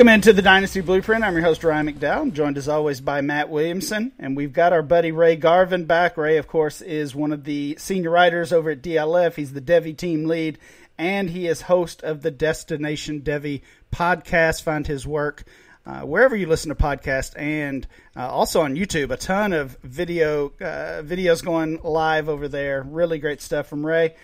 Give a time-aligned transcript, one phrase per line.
[0.00, 1.24] Welcome into the Dynasty Blueprint.
[1.24, 2.32] I'm your host, Ryan McDowell.
[2.32, 4.12] Joined as always by Matt Williamson.
[4.18, 6.16] And we've got our buddy Ray Garvin back.
[6.16, 9.34] Ray, of course, is one of the senior writers over at DLF.
[9.34, 10.58] He's the Devy team lead,
[10.96, 13.60] and he is host of the Destination Devy
[13.92, 14.62] podcast.
[14.62, 15.44] Find his work
[15.84, 19.10] uh, wherever you listen to podcasts and uh, also on YouTube.
[19.10, 22.82] A ton of video uh, videos going live over there.
[22.84, 24.14] Really great stuff from Ray.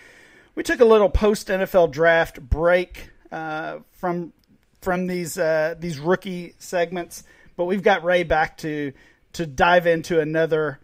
[0.55, 4.33] We took a little post NFL draft break uh, from
[4.81, 7.23] from these uh, these rookie segments,
[7.55, 8.93] but we've got Ray back to
[9.33, 10.79] to dive into another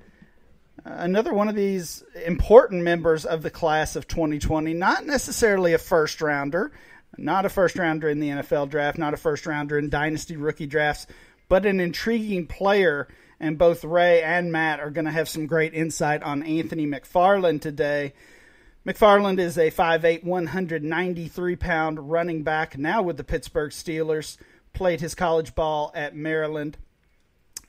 [0.86, 4.74] another one of these important members of the class of 2020.
[4.74, 6.72] Not necessarily a first rounder,
[7.18, 10.68] not a first rounder in the NFL draft, not a first rounder in dynasty rookie
[10.68, 11.08] drafts,
[11.48, 13.08] but an intriguing player.
[13.40, 17.62] And both Ray and Matt are going to have some great insight on Anthony McFarland
[17.62, 18.14] today.
[18.86, 24.38] McFarland is a 5'8, 193 pound running back, now with the Pittsburgh Steelers.
[24.74, 26.78] Played his college ball at Maryland.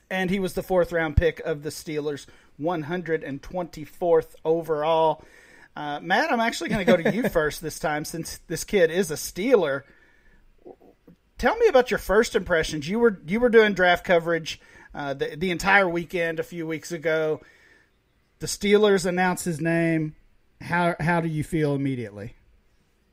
[0.09, 2.25] And he was the fourth round pick of the Steelers,
[2.59, 5.23] 124th overall.
[5.75, 8.91] Uh, Matt, I'm actually going to go to you first this time since this kid
[8.91, 9.83] is a Steeler.
[11.37, 12.87] Tell me about your first impressions.
[12.87, 14.59] You were you were doing draft coverage
[14.93, 17.41] uh, the the entire weekend a few weeks ago.
[18.39, 20.15] The Steelers announced his name.
[20.65, 22.35] How how do you feel immediately?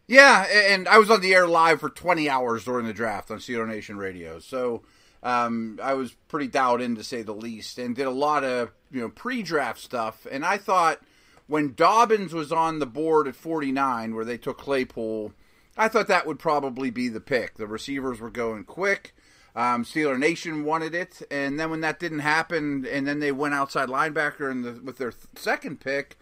[0.08, 3.38] Yeah, and I was on the air live for 20 hours during the draft on
[3.38, 4.82] Steeler Nation Radio, so
[5.22, 8.72] um, I was pretty dialed in to say the least, and did a lot of
[8.90, 10.26] you know pre-draft stuff.
[10.30, 11.00] And I thought
[11.46, 15.32] when Dobbins was on the board at 49, where they took Claypool,
[15.76, 17.56] I thought that would probably be the pick.
[17.56, 19.14] The receivers were going quick.
[19.54, 23.52] Um, Steeler Nation wanted it, and then when that didn't happen, and then they went
[23.52, 26.16] outside linebacker in the, with their th- second pick,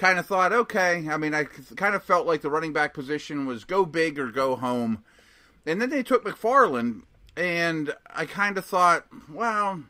[0.00, 1.06] kind of thought, okay.
[1.10, 4.30] I mean, I kind of felt like the running back position was go big or
[4.30, 5.04] go home,
[5.66, 7.02] and then they took McFarland,
[7.36, 9.82] and I kind of thought, well,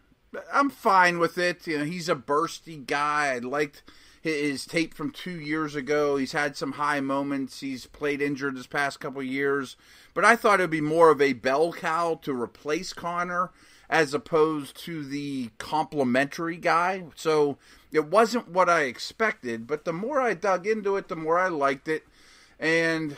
[0.53, 1.66] I'm fine with it.
[1.66, 3.34] You know, he's a bursty guy.
[3.34, 3.84] I liked
[4.21, 6.16] his tape from two years ago.
[6.16, 7.60] He's had some high moments.
[7.60, 9.77] He's played injured this past couple years,
[10.12, 13.50] but I thought it would be more of a bell cow to replace Conner
[13.88, 17.04] as opposed to the complementary guy.
[17.15, 17.59] So
[17.92, 21.48] it wasn't what I expected, but the more I dug into it, the more I
[21.48, 22.04] liked it.
[22.58, 23.16] And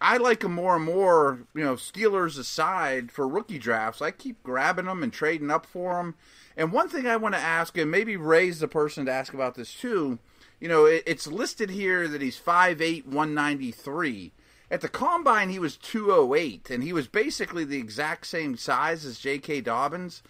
[0.00, 4.02] I like him more and more, you know, Steelers aside for rookie drafts.
[4.02, 6.14] I keep grabbing them and trading up for them.
[6.56, 9.54] And one thing I want to ask, and maybe Ray's the person to ask about
[9.54, 10.18] this too,
[10.60, 14.32] you know, it, it's listed here that he's 5'8, 193.
[14.70, 19.18] At the combine, he was 208, and he was basically the exact same size as
[19.18, 19.60] J.K.
[19.60, 20.22] Dobbins.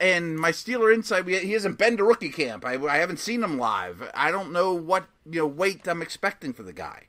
[0.00, 2.64] And my Steeler insight, he hasn't been to rookie camp.
[2.64, 4.10] I, I haven't seen him live.
[4.14, 7.04] I don't know what you know weight I'm expecting for the guy.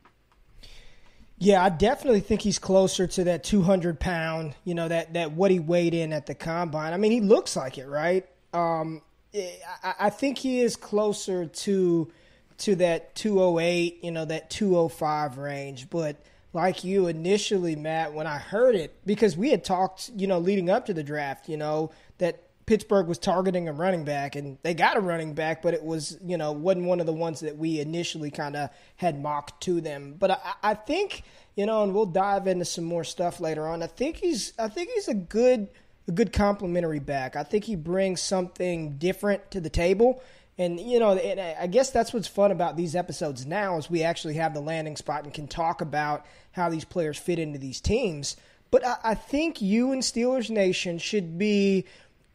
[1.39, 5.51] Yeah, I definitely think he's closer to that 200 pound, you know, that, that what
[5.51, 6.93] he weighed in at the combine.
[6.93, 8.25] I mean, he looks like it, right?
[8.53, 9.03] Um,
[9.35, 12.11] I, I think he is closer to
[12.59, 15.91] to that 208, you know, that 205 range.
[15.91, 16.17] But
[16.53, 20.67] like you initially, Matt, when I heard it, because we had talked, you know, leading
[20.67, 24.73] up to the draft, you know, that Pittsburgh was targeting a running back, and they
[24.73, 27.57] got a running back, but it was, you know, wasn't one of the ones that
[27.57, 30.15] we initially kind of had mocked to them.
[30.19, 31.23] But I, I think,
[31.55, 33.81] you know, and we'll dive into some more stuff later on.
[33.81, 35.69] I think he's, I think he's a good
[36.09, 37.35] a good complementary back.
[37.35, 40.21] I think he brings something different to the table.
[40.57, 44.03] And you know, and I guess that's what's fun about these episodes now is we
[44.03, 47.79] actually have the landing spot and can talk about how these players fit into these
[47.79, 48.35] teams.
[48.71, 51.85] But I, I think you and Steelers Nation should be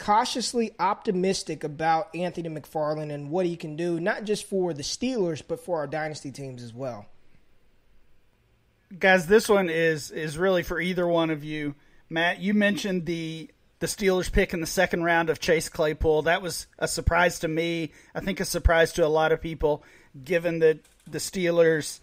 [0.03, 5.43] cautiously optimistic about Anthony McFarland and what he can do, not just for the Steelers,
[5.47, 7.07] but for our dynasty teams as well.
[8.99, 11.77] Guys, this one is is really for either one of you.
[12.11, 16.23] Matt, you mentioned the the Steelers pick in the second round of Chase Claypool.
[16.23, 17.93] That was a surprise to me.
[18.13, 19.85] I think a surprise to a lot of people,
[20.25, 22.01] given that the Steelers'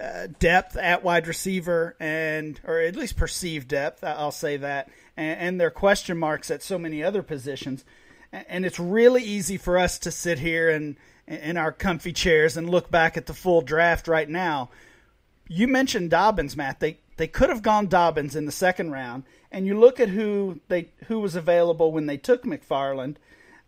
[0.00, 5.40] uh, depth at wide receiver and, or at least perceived depth, I'll say that, and,
[5.40, 7.84] and their question marks at so many other positions.
[8.32, 10.96] And it's really easy for us to sit here and
[11.28, 14.70] in our comfy chairs and look back at the full draft right now.
[15.46, 16.80] You mentioned Dobbins, Matt.
[16.80, 20.60] They they could have gone Dobbins in the second round, and you look at who
[20.68, 23.16] they who was available when they took McFarland.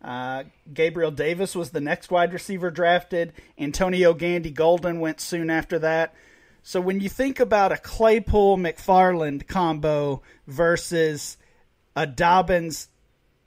[0.03, 3.33] Uh, Gabriel Davis was the next wide receiver drafted.
[3.57, 6.15] Antonio Gandy Golden went soon after that.
[6.63, 11.37] So when you think about a Claypool McFarland combo versus
[11.95, 12.87] a Dobbins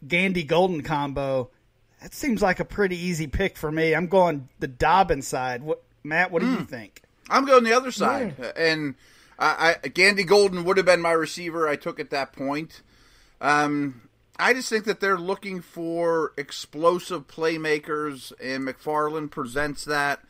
[0.07, 1.51] Gandy Golden combo,
[2.03, 3.95] that seems like a pretty easy pick for me.
[3.95, 5.63] I'm going the Dobbins side.
[5.63, 6.31] What, Matt?
[6.31, 6.53] What do mm.
[6.53, 6.65] you hmm.
[6.65, 7.03] think?
[7.31, 8.53] I'm going the other side, yeah.
[8.55, 8.97] and
[9.39, 11.67] I, I, Gandy Golden would have been my receiver.
[11.67, 12.83] I took at that point.
[13.41, 14.03] Um,
[14.39, 20.21] I just think that they're looking for explosive playmakers, and McFarland presents that.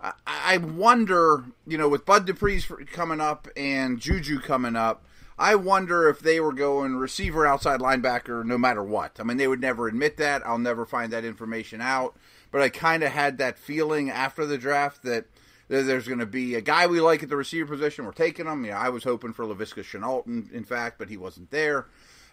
[0.00, 5.04] I, I wonder, you know, with Bud Dupree's coming up and Juju coming up,
[5.38, 9.16] I wonder if they were going receiver, outside linebacker, no matter what.
[9.18, 10.46] I mean, they would never admit that.
[10.46, 12.14] I'll never find that information out.
[12.50, 15.26] But I kind of had that feeling after the draft that
[15.68, 18.04] there's going to be a guy we like at the receiver position.
[18.04, 18.64] We're taking him.
[18.64, 21.86] Yeah, I was hoping for Laviska Shenault, in, in fact, but he wasn't there.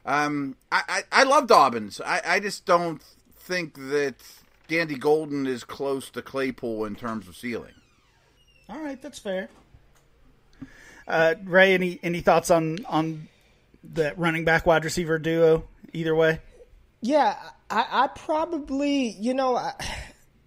[0.07, 1.99] Um, I, I, I, love Dobbins.
[1.99, 3.01] I, I just don't
[3.35, 4.15] think that
[4.69, 7.73] Gandy Golden is close to Claypool in terms of ceiling.
[8.69, 9.49] All right, that's fair.
[11.05, 13.27] Uh, Ray, any any thoughts on on
[13.83, 15.65] the running back wide receiver duo?
[15.91, 16.39] Either way.
[17.01, 17.37] Yeah,
[17.69, 19.57] I, I probably you know.
[19.57, 19.73] I,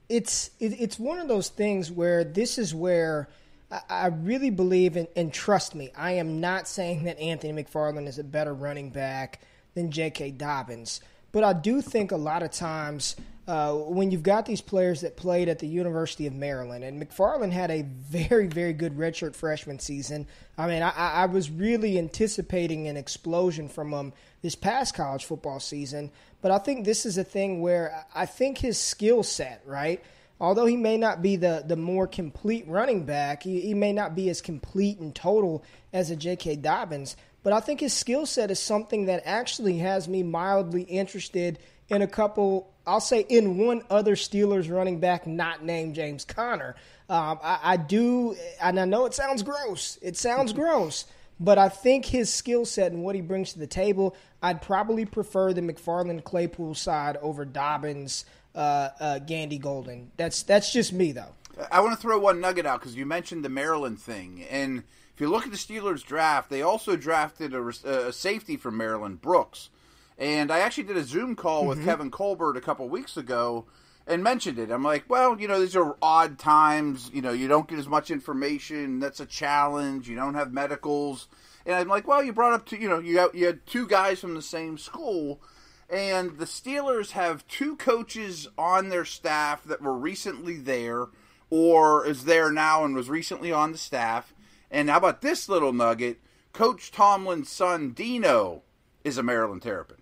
[0.08, 3.28] it's it, it's one of those things where this is where
[3.70, 8.08] I, I really believe in, and trust me, I am not saying that Anthony McFarland
[8.08, 9.40] is a better running back
[9.74, 10.32] than J.K.
[10.32, 11.00] Dobbins,
[11.32, 13.16] but I do think a lot of times
[13.50, 17.50] uh, when you've got these players that played at the University of Maryland, and McFarland
[17.50, 20.26] had a very, very good redshirt freshman season.
[20.56, 24.12] I mean, I, I was really anticipating an explosion from him
[24.42, 26.12] this past college football season.
[26.42, 30.00] But I think this is a thing where I think his skill set, right?
[30.40, 34.14] Although he may not be the, the more complete running back, he, he may not
[34.14, 36.56] be as complete and total as a J.K.
[36.56, 41.58] Dobbins, but I think his skill set is something that actually has me mildly interested
[41.88, 46.76] in a couple, I'll say in one other Steelers running back not named James Conner.
[47.08, 49.98] Um, I, I do, and I know it sounds gross.
[50.00, 51.04] It sounds gross.
[51.40, 55.06] But I think his skill set and what he brings to the table, I'd probably
[55.06, 60.10] prefer the McFarland Claypool side over Dobbins, uh, uh, Gandy Golden.
[60.18, 61.32] That's that's just me though.
[61.70, 64.84] I want to throw one nugget out because you mentioned the Maryland thing, and
[65.20, 69.20] if you look at the Steelers draft, they also drafted a, a safety from Maryland,
[69.20, 69.68] Brooks.
[70.16, 71.88] And I actually did a Zoom call with mm-hmm.
[71.88, 73.66] Kevin Colbert a couple weeks ago
[74.06, 74.70] and mentioned it.
[74.70, 77.10] I'm like, well, you know, these are odd times.
[77.12, 78.98] You know, you don't get as much information.
[78.98, 80.08] That's a challenge.
[80.08, 81.28] You don't have medicals.
[81.66, 83.86] And I'm like, well, you brought up two, you know, you got, you had two
[83.86, 85.42] guys from the same school,
[85.90, 91.08] and the Steelers have two coaches on their staff that were recently there,
[91.50, 94.32] or is there now and was recently on the staff.
[94.70, 96.20] And how about this little nugget?
[96.52, 98.62] Coach Tomlin's son Dino
[99.04, 99.98] is a Maryland Terrapin.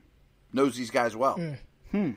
[0.53, 1.35] Knows these guys well.
[1.35, 1.53] Hmm.
[1.91, 2.11] hmm.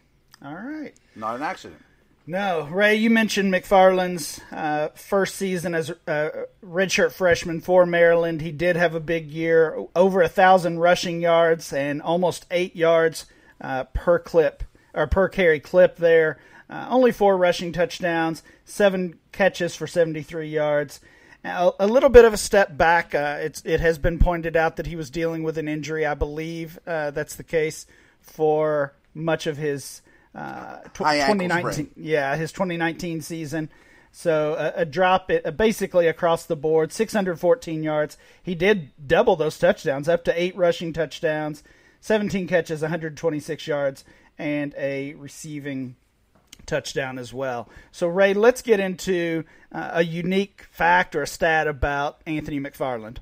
[0.43, 0.93] All right.
[1.15, 1.81] Not an accident.
[2.27, 8.41] No, Ray, you mentioned McFarland's uh, first season as a redshirt freshman for Maryland.
[8.41, 13.25] He did have a big year, over a thousand rushing yards and almost eight yards
[13.59, 14.63] uh, per clip
[14.93, 16.39] or per carry clip there.
[16.69, 21.01] Uh, only four rushing touchdowns, seven catches for 73 yards.
[21.43, 23.15] A, a little bit of a step back.
[23.15, 26.05] Uh, it's, it has been pointed out that he was dealing with an injury.
[26.05, 27.87] I believe uh, that's the case
[28.21, 30.01] for much of his
[30.35, 31.91] uh, tw- 2019.
[31.95, 33.69] Yeah, his 2019 season.
[34.11, 38.17] So a, a drop it uh, basically across the board, 614 yards.
[38.43, 41.63] He did double those touchdowns, up to eight rushing touchdowns,
[42.01, 44.03] 17 catches, 126 yards,
[44.37, 45.95] and a receiving
[46.65, 47.69] touchdown as well.
[47.91, 53.17] So Ray, let's get into uh, a unique fact or a stat about Anthony McFarland.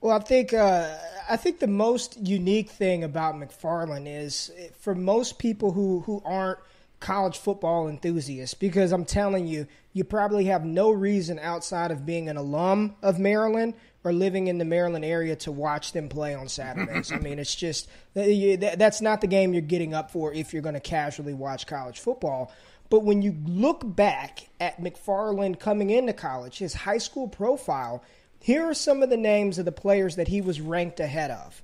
[0.00, 0.96] Well, I think uh,
[1.30, 4.50] I think the most unique thing about McFarland is
[4.80, 6.58] for most people who who aren't
[6.98, 12.28] college football enthusiasts, because I'm telling you, you probably have no reason outside of being
[12.28, 16.48] an alum of Maryland or living in the Maryland area to watch them play on
[16.48, 17.12] Saturdays.
[17.12, 20.74] I mean, it's just that's not the game you're getting up for if you're going
[20.74, 22.52] to casually watch college football.
[22.90, 28.02] But when you look back at McFarland coming into college, his high school profile
[28.42, 31.62] here are some of the names of the players that he was ranked ahead of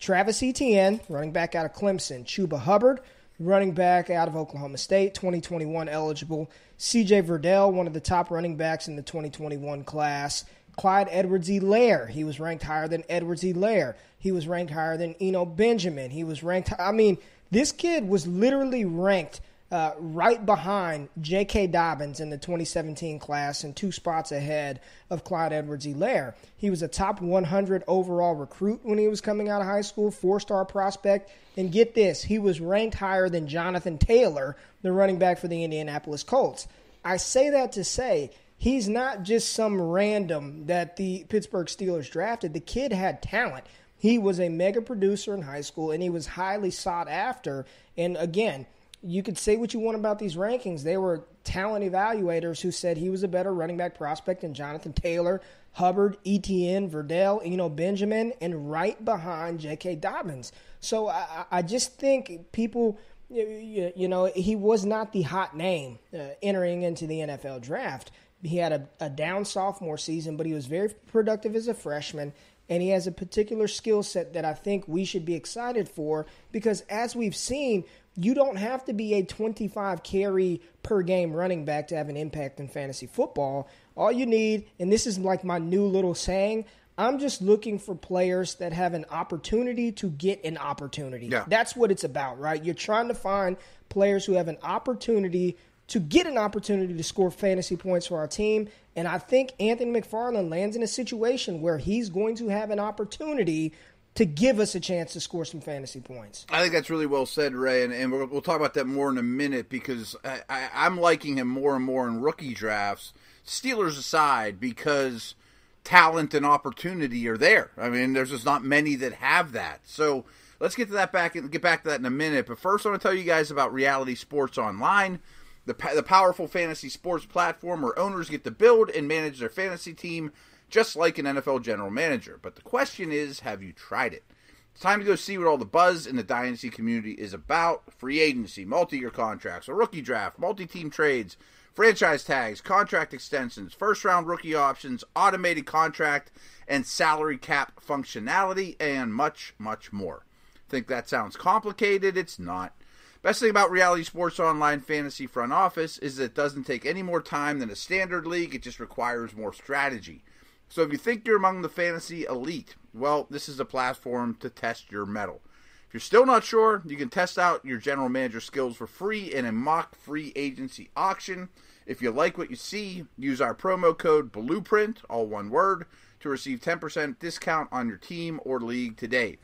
[0.00, 3.00] Travis Etienne, running back out of Clemson, Chuba Hubbard,
[3.38, 8.56] running back out of Oklahoma State, 2021 eligible, CJ Verdell, one of the top running
[8.56, 10.44] backs in the 2021 class.
[10.78, 12.08] Clyde Edwards-Helaire.
[12.08, 13.96] He was ranked higher than Edwards-Helaire.
[14.16, 16.10] He was ranked higher than Eno Benjamin.
[16.10, 17.18] He was ranked, I mean,
[17.50, 19.40] this kid was literally ranked
[19.72, 21.66] uh, right behind J.K.
[21.66, 24.80] Dobbins in the 2017 class and two spots ahead
[25.10, 26.34] of Clyde Edwards-Helaire.
[26.56, 30.12] He was a top 100 overall recruit when he was coming out of high school,
[30.12, 31.30] four star prospect.
[31.56, 35.64] And get this, he was ranked higher than Jonathan Taylor, the running back for the
[35.64, 36.68] Indianapolis Colts.
[37.04, 42.52] I say that to say he's not just some random that the Pittsburgh Steelers drafted.
[42.52, 43.64] The kid had talent.
[43.96, 47.64] He was a mega producer in high school and he was highly sought after.
[47.96, 48.66] And again,
[49.02, 50.82] you could say what you want about these rankings.
[50.82, 54.92] They were talent evaluators who said he was a better running back prospect than Jonathan
[54.92, 55.40] Taylor,
[55.72, 59.96] Hubbard, Etienne, Verdell, Eno Benjamin, and right behind J.K.
[59.96, 60.52] Dobbins.
[60.80, 62.98] So I, I just think people,
[63.30, 68.10] you, you, know, he was not the hot name uh, entering into the NFL draft.
[68.42, 72.32] He had a, a down sophomore season, but he was very productive as a freshman
[72.68, 76.26] and he has a particular skill set that I think we should be excited for
[76.52, 81.64] because as we've seen, you don't have to be a 25 carry per game running
[81.64, 83.68] back to have an impact in fantasy football.
[83.96, 86.66] All you need, and this is like my new little saying,
[86.98, 91.26] I'm just looking for players that have an opportunity to get an opportunity.
[91.26, 91.44] Yeah.
[91.46, 92.62] That's what it's about, right?
[92.62, 93.56] You're trying to find
[93.88, 95.56] players who have an opportunity
[95.88, 98.68] to get an opportunity to score fantasy points for our team.
[98.94, 102.78] And I think Anthony McFarland lands in a situation where he's going to have an
[102.78, 103.72] opportunity
[104.14, 106.44] to give us a chance to score some fantasy points.
[106.50, 109.10] I think that's really well said, Ray, and, and we'll, we'll, talk about that more
[109.10, 113.12] in a minute because I, I, I'm liking him more and more in rookie drafts,
[113.46, 115.36] Steelers aside, because
[115.84, 117.70] talent and opportunity are there.
[117.78, 119.80] I mean, there's just not many that have that.
[119.84, 120.24] So
[120.58, 122.46] let's get to that back and get back to that in a minute.
[122.46, 125.20] But first, I want to tell you guys about Reality Sports Online
[125.68, 129.92] the, the powerful fantasy sports platform where owners get to build and manage their fantasy
[129.92, 130.32] team
[130.70, 132.38] just like an NFL general manager.
[132.40, 134.24] But the question is, have you tried it?
[134.72, 137.92] It's time to go see what all the buzz in the Dynasty community is about.
[137.92, 141.36] Free agency, multi year contracts, a rookie draft, multi team trades,
[141.74, 146.30] franchise tags, contract extensions, first round rookie options, automated contract
[146.66, 150.24] and salary cap functionality, and much, much more.
[150.68, 152.16] Think that sounds complicated?
[152.16, 152.74] It's not.
[153.20, 157.02] Best thing about Reality Sports Online Fantasy Front Office is that it doesn't take any
[157.02, 160.22] more time than a standard league, it just requires more strategy.
[160.68, 164.48] So if you think you're among the fantasy elite, well, this is a platform to
[164.48, 165.40] test your mettle.
[165.88, 169.34] If you're still not sure, you can test out your general manager skills for free
[169.34, 171.48] in a mock free agency auction.
[171.86, 175.86] If you like what you see, use our promo code Blueprint, all one word,
[176.20, 179.38] to receive 10% discount on your team or league today.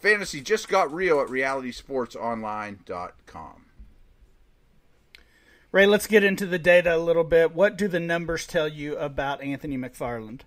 [0.00, 3.66] Fantasy just got real at realitysportsonline.com.
[5.72, 7.54] Ray, let's get into the data a little bit.
[7.54, 10.40] What do the numbers tell you about Anthony McFarland?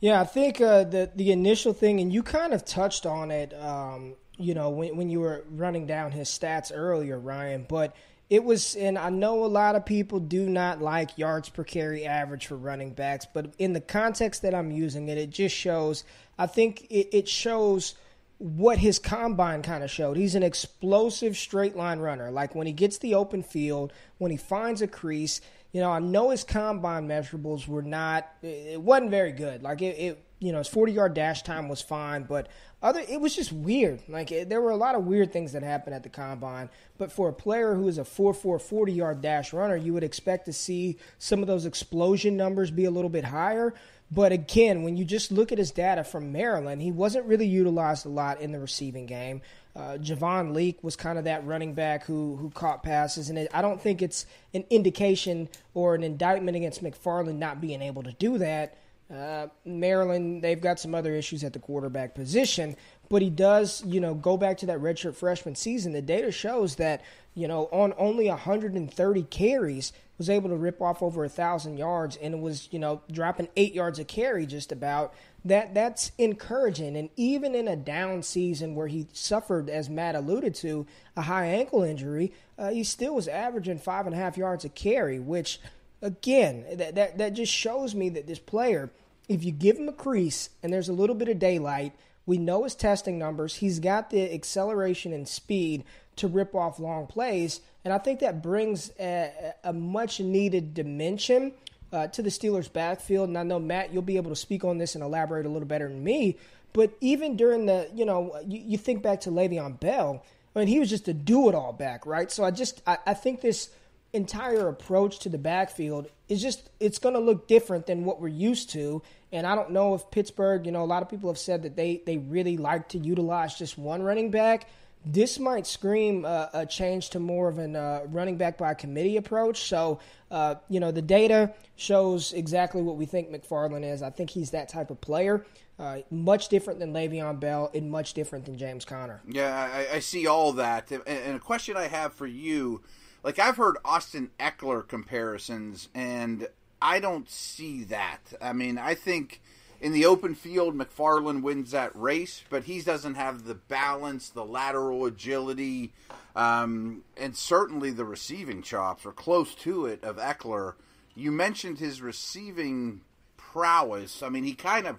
[0.00, 3.52] Yeah, I think uh, the the initial thing, and you kind of touched on it,
[3.60, 7.66] um, you know, when when you were running down his stats earlier, Ryan.
[7.68, 7.94] But
[8.30, 12.06] it was, and I know a lot of people do not like yards per carry
[12.06, 16.04] average for running backs, but in the context that I'm using it, it just shows
[16.40, 17.94] I think it, it shows
[18.38, 20.16] what his combine kind of showed.
[20.16, 22.30] He's an explosive straight line runner.
[22.30, 25.42] Like when he gets the open field, when he finds a crease,
[25.72, 29.62] you know, I know his combine measurables were not, it wasn't very good.
[29.62, 32.48] Like it, it you know, his 40 yard dash time was fine, but
[32.82, 34.00] other, it was just weird.
[34.08, 36.70] Like it, there were a lot of weird things that happened at the combine.
[36.96, 40.02] But for a player who is a 4 4 40 yard dash runner, you would
[40.02, 43.74] expect to see some of those explosion numbers be a little bit higher.
[44.12, 48.06] But again, when you just look at his data from Maryland, he wasn't really utilized
[48.06, 49.40] a lot in the receiving game.
[49.76, 53.50] Uh, Javon Leake was kind of that running back who who caught passes, and it,
[53.54, 58.12] I don't think it's an indication or an indictment against McFarland not being able to
[58.12, 58.76] do that.
[59.12, 62.76] Uh, Maryland, they've got some other issues at the quarterback position,
[63.08, 65.92] but he does, you know, go back to that redshirt freshman season.
[65.92, 67.02] The data shows that,
[67.34, 72.16] you know, on only 130 carries, was able to rip off over a thousand yards
[72.16, 75.14] and was you know dropping eight yards a carry just about.
[75.46, 76.94] That that's encouraging.
[76.94, 81.46] And even in a down season where he suffered as matt alluded to a high
[81.46, 85.58] ankle injury uh, he still was averaging five and a half yards a carry which
[86.02, 88.90] again that, that that just shows me that this player
[89.28, 91.94] if you give him a crease and there's a little bit of daylight
[92.26, 95.84] we know his testing numbers he's got the acceleration and speed
[96.20, 97.60] to rip off long plays.
[97.84, 101.52] And I think that brings a, a much needed dimension
[101.92, 103.28] uh, to the Steelers' backfield.
[103.28, 105.66] And I know, Matt, you'll be able to speak on this and elaborate a little
[105.66, 106.36] better than me.
[106.72, 110.22] But even during the, you know, you, you think back to Le'Veon Bell,
[110.54, 112.30] I mean, he was just a do it all back, right?
[112.30, 113.70] So I just, I, I think this
[114.12, 118.28] entire approach to the backfield is just, it's going to look different than what we're
[118.28, 119.02] used to.
[119.32, 121.76] And I don't know if Pittsburgh, you know, a lot of people have said that
[121.76, 124.66] they, they really like to utilize just one running back
[125.04, 129.16] this might scream uh, a change to more of an uh, running back by committee
[129.16, 129.62] approach.
[129.62, 129.98] So,
[130.30, 134.02] uh, you know, the data shows exactly what we think McFarland is.
[134.02, 135.44] I think he's that type of player.
[135.78, 139.22] Uh, much different than Le'Veon Bell and much different than James Conner.
[139.26, 140.90] Yeah, I, I see all that.
[140.92, 142.82] And a question I have for you
[143.22, 146.48] like, I've heard Austin Ekeler comparisons, and
[146.82, 148.20] I don't see that.
[148.40, 149.40] I mean, I think
[149.80, 154.44] in the open field, McFarland wins that race, but he doesn't have the balance, the
[154.44, 155.92] lateral agility,
[156.36, 160.74] um, and certainly the receiving chops or close to it of Ekeler.
[161.14, 163.00] You mentioned his receiving
[163.36, 164.22] prowess.
[164.22, 164.96] I mean, he kind of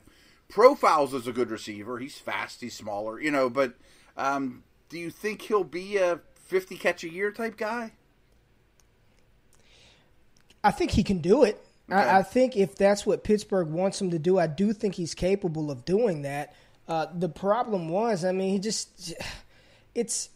[0.49, 1.99] profiles as a good receiver.
[1.99, 3.75] He's fast, he's smaller, you know, but
[4.17, 7.93] um, do you think he'll be a 50 catch a year type guy?
[10.63, 11.63] I think he can do it.
[11.89, 11.99] Okay.
[11.99, 15.13] I, I, think if that's what Pittsburgh wants him to do, I do think he's
[15.13, 16.53] capable of doing that.
[16.87, 19.13] Uh, the problem was, I mean, he just
[19.95, 20.29] it's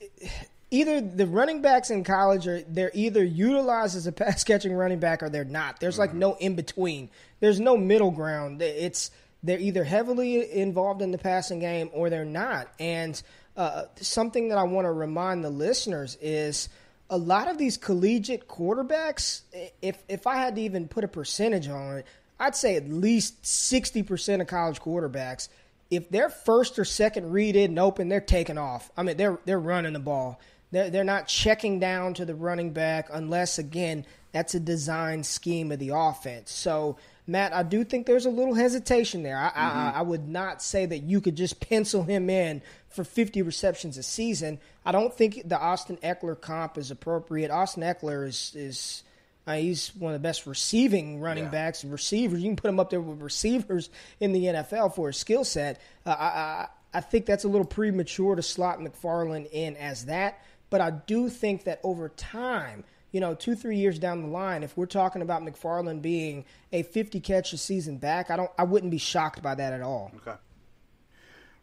[0.72, 5.00] either the running backs in college are they're either utilized as a pass catching running
[5.00, 5.80] back or they're not.
[5.80, 6.20] There's like mm-hmm.
[6.20, 7.10] no in between.
[7.40, 8.62] There's no middle ground.
[8.62, 9.12] It's
[9.44, 12.68] they're either heavily involved in the passing game or they're not.
[12.80, 13.22] And
[13.56, 16.68] uh, something that I want to remind the listeners is
[17.10, 19.42] a lot of these collegiate quarterbacks,
[19.82, 22.06] if if I had to even put a percentage on it,
[22.40, 25.50] I'd say at least sixty percent of college quarterbacks,
[25.92, 28.92] if they're first or second read in open, they're taking off.
[28.98, 30.40] I mean, they're they're running the ball.
[30.72, 35.72] They're they're not checking down to the running back unless again that's a design scheme
[35.72, 36.52] of the offense.
[36.52, 36.98] So.
[37.28, 39.38] Matt, I do think there's a little hesitation there.
[39.38, 39.78] I, mm-hmm.
[39.78, 43.98] I, I would not say that you could just pencil him in for 50 receptions
[43.98, 44.60] a season.
[44.86, 47.50] I don't think the Austin Ekeler comp is appropriate.
[47.50, 49.04] Austin Ekeler is is
[49.48, 51.50] uh, he's one of the best receiving running yeah.
[51.50, 52.42] backs and receivers.
[52.42, 53.90] You can put him up there with receivers
[54.20, 55.82] in the NFL for his skill set.
[56.06, 60.44] Uh, I, I, I think that's a little premature to slot McFarland in as that,
[60.70, 62.84] but I do think that over time,
[63.16, 66.44] you know, two three years down the line, if we're talking about McFarland being
[66.74, 69.82] a 50 catch a season back, I don't I wouldn't be shocked by that at
[69.82, 70.12] all.
[70.18, 70.36] Okay.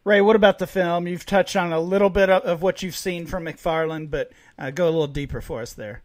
[0.02, 1.06] Ray, what about the film?
[1.06, 4.86] You've touched on a little bit of, what you've seen from McFarland, but uh, go
[4.86, 6.00] a little deeper for us there.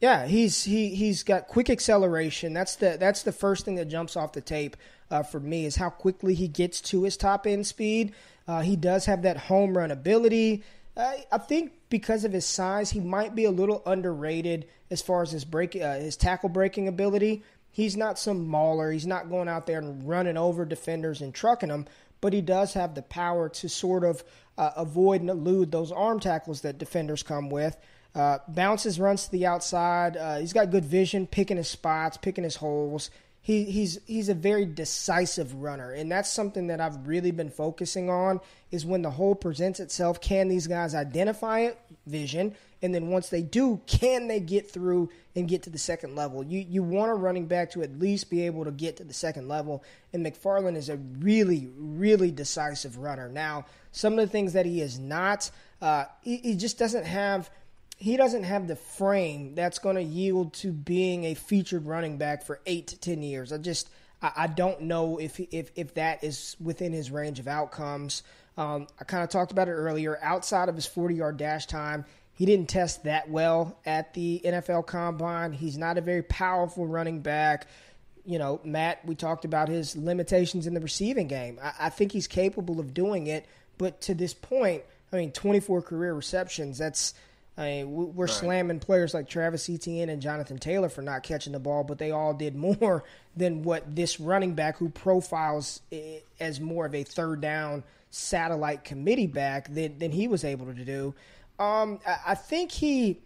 [0.00, 2.54] Yeah, he's he he's got quick acceleration.
[2.54, 4.74] That's the that's the first thing that jumps off the tape
[5.10, 8.14] uh, for me is how quickly he gets to his top end speed.
[8.48, 10.64] Uh, he does have that home run ability.
[10.96, 15.30] I think because of his size, he might be a little underrated as far as
[15.30, 17.42] his break uh, his tackle breaking ability.
[17.70, 18.92] He's not some mauler.
[18.92, 21.86] He's not going out there and running over defenders and trucking them
[22.22, 24.24] but he does have the power to sort of
[24.56, 27.76] uh, avoid and elude those arm tackles that defenders come with.
[28.14, 30.16] Uh, bounces, runs to the outside.
[30.16, 33.10] Uh, he's got good vision, picking his spots, picking his holes.
[33.44, 38.08] He, he's he's a very decisive runner, and that's something that I've really been focusing
[38.08, 38.40] on.
[38.70, 41.76] Is when the hole presents itself, can these guys identify it,
[42.06, 46.14] vision, and then once they do, can they get through and get to the second
[46.14, 46.44] level?
[46.44, 49.12] You you want a running back to at least be able to get to the
[49.12, 53.28] second level, and McFarland is a really really decisive runner.
[53.28, 55.50] Now, some of the things that he is not,
[55.80, 57.50] uh, he, he just doesn't have.
[58.02, 62.42] He doesn't have the frame that's going to yield to being a featured running back
[62.42, 63.52] for eight to ten years.
[63.52, 63.88] I just
[64.20, 68.24] I, don't know if if if that is within his range of outcomes.
[68.58, 70.18] Um, I kind of talked about it earlier.
[70.20, 74.86] Outside of his 40 yard dash time, he didn't test that well at the NFL
[74.86, 75.52] Combine.
[75.52, 77.68] He's not a very powerful running back.
[78.24, 81.60] You know, Matt, we talked about his limitations in the receiving game.
[81.62, 83.46] I, I think he's capable of doing it,
[83.78, 86.78] but to this point, I mean, 24 career receptions.
[86.78, 87.14] That's
[87.56, 88.30] I mean, we're right.
[88.30, 92.10] slamming players like Travis Etienne and Jonathan Taylor for not catching the ball, but they
[92.10, 93.04] all did more
[93.36, 95.82] than what this running back, who profiles
[96.40, 100.84] as more of a third down satellite committee back, than, than he was able to
[100.84, 101.14] do.
[101.58, 103.20] Um, I think he,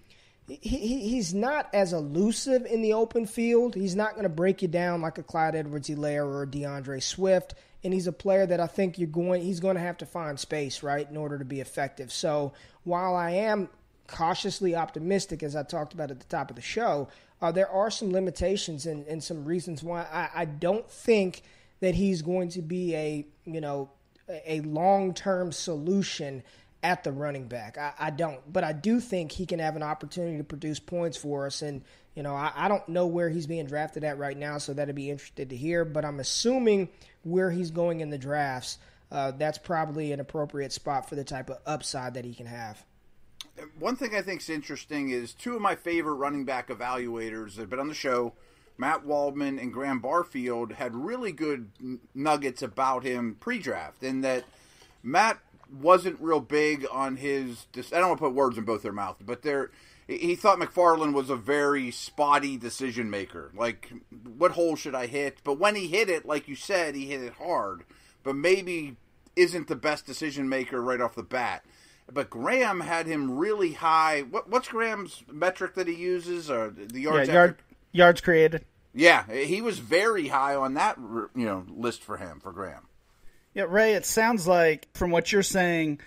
[0.48, 3.76] he he's not as elusive in the open field.
[3.76, 7.54] He's not going to break you down like a Clyde Edwards-Helaire or D'Andre Swift.
[7.84, 9.42] And he's a player that I think you're going.
[9.42, 12.12] He's going to have to find space right in order to be effective.
[12.12, 13.68] So while I am
[14.06, 17.08] cautiously optimistic, as I talked about at the top of the show,
[17.40, 21.42] uh, there are some limitations and, and some reasons why I, I don't think
[21.80, 23.90] that he's going to be a you know
[24.28, 26.42] a long term solution
[26.82, 27.78] at the running back.
[27.78, 31.16] I, I, don't, but I do think he can have an opportunity to produce points
[31.16, 31.62] for us.
[31.62, 31.82] And
[32.14, 34.94] you know, I, I, don't know where he's being drafted at right now, so that'd
[34.94, 35.84] be interested to hear.
[35.84, 36.88] But I'm assuming
[37.24, 38.78] where he's going in the drafts,
[39.10, 42.84] uh, that's probably an appropriate spot for the type of upside that he can have.
[43.78, 47.62] One thing I think is interesting is two of my favorite running back evaluators that
[47.62, 48.34] have been on the show.
[48.78, 51.70] Matt Waldman and Graham Barfield had really good
[52.14, 54.44] nuggets about him pre-draft, in that
[55.02, 55.38] Matt
[55.80, 57.66] wasn't real big on his.
[57.74, 59.70] I don't want to put words in both their mouth, but there,
[60.06, 63.50] he thought McFarland was a very spotty decision maker.
[63.56, 63.90] Like,
[64.36, 65.38] what hole should I hit?
[65.42, 67.84] But when he hit it, like you said, he hit it hard.
[68.22, 68.96] But maybe
[69.36, 71.64] isn't the best decision maker right off the bat.
[72.12, 74.22] But Graham had him really high.
[74.22, 76.50] What, what's Graham's metric that he uses?
[76.50, 77.56] Or the yards yeah, yard,
[77.92, 78.64] yards created.
[78.94, 82.88] Yeah, he was very high on that you know list for him for Graham.
[83.54, 86.00] Yeah, Ray, it sounds like from what you're saying,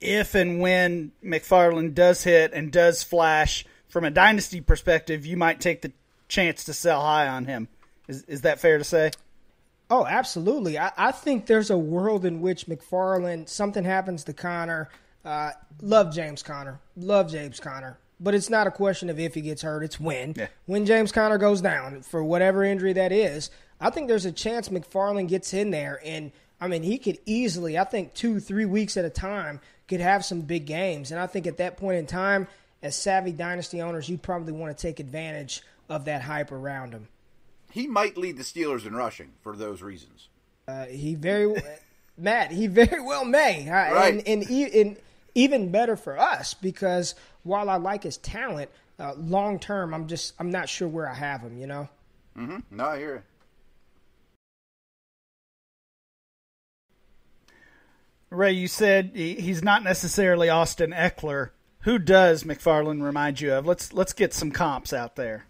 [0.00, 5.60] if and when McFarland does hit and does flash from a dynasty perspective, you might
[5.60, 5.92] take the
[6.28, 7.68] chance to sell high on him.
[8.08, 9.10] Is is that fair to say?
[9.90, 10.78] Oh, absolutely.
[10.78, 14.88] I, I think there's a world in which McFarland, something happens to Conner.
[15.24, 16.80] Uh, love James Conner.
[16.96, 17.98] Love James Conner.
[18.20, 20.34] But it's not a question of if he gets hurt, it's when.
[20.36, 20.46] Yeah.
[20.66, 24.68] When James Conner goes down for whatever injury that is, I think there's a chance
[24.68, 26.00] McFarland gets in there.
[26.04, 30.00] And, I mean, he could easily, I think, two, three weeks at a time, could
[30.00, 31.10] have some big games.
[31.10, 32.46] And I think at that point in time,
[32.82, 37.08] as savvy dynasty owners, you probably want to take advantage of that hype around him.
[37.70, 40.28] He might lead the Steelers in rushing for those reasons.
[40.68, 41.52] Uh, he very,
[42.16, 43.68] Matt, he very well may.
[43.68, 44.14] Right.
[44.14, 44.96] And, and, and
[45.34, 50.34] even better for us because while I like his talent, uh, long term, I'm just
[50.38, 51.58] I'm not sure where I have him.
[51.58, 51.88] You know.
[52.36, 52.76] Mm-hmm.
[52.76, 53.24] No, I hear it.
[58.30, 61.50] Ray, you said he's not necessarily Austin Ekeler.
[61.80, 63.66] Who does McFarland remind you of?
[63.66, 65.46] Let's let's get some comps out there.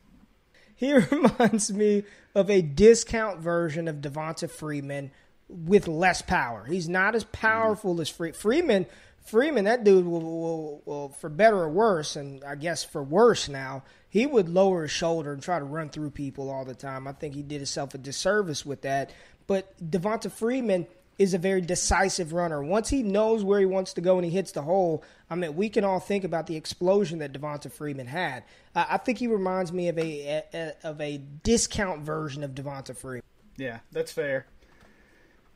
[0.75, 5.13] He reminds me of a discount version of Devonta Freeman
[5.55, 6.65] with less power.
[6.65, 8.87] He's not as powerful as Free- Freeman.
[9.25, 13.49] Freeman, that dude will, will, will, for better or worse, and I guess for worse
[13.49, 17.09] now, he would lower his shoulder and try to run through people all the time.
[17.09, 19.13] I think he did himself a disservice with that.
[19.47, 20.87] But Devonta Freeman
[21.19, 22.63] is a very decisive runner.
[22.63, 25.57] Once he knows where he wants to go and he hits the hole, I mean,
[25.57, 28.43] we can all think about the explosion that Devonta Freeman had.
[28.75, 32.97] Uh, I think he reminds me of a, a, of a discount version of Devonta
[32.97, 33.23] Freeman.
[33.57, 34.47] Yeah, that's fair.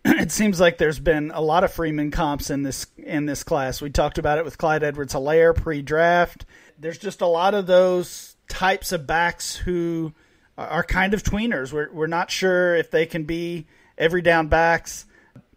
[0.05, 3.81] it seems like there's been a lot of Freeman comps in this in this class.
[3.81, 6.45] We talked about it with Clyde Edwards-Helaire pre-draft.
[6.79, 10.13] There's just a lot of those types of backs who
[10.57, 11.73] are kind of tweeners.
[11.73, 15.07] We're we're not sure if they can be every down backs,